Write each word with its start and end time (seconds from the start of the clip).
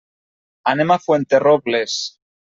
Anem 0.71 0.93
a 0.95 0.97
Fuenterrobles. 1.03 2.01